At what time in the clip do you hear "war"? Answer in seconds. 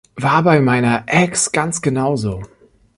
0.19-0.41